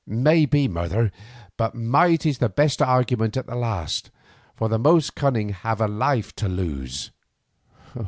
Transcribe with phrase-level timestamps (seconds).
[0.07, 1.11] "May be, mother,
[1.57, 4.09] but might is the best argument at the last,
[4.55, 7.11] for the most cunning have a life to lose."